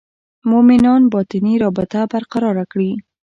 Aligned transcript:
مومنان 0.49 1.01
باطني 1.13 1.53
رابطه 1.63 2.01
برقراره 2.13 2.63
کړي. 2.71 2.91